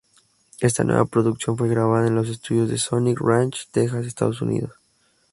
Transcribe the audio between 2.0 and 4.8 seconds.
en los estudios de Sonic Ranch, Texas, Estados Unidos.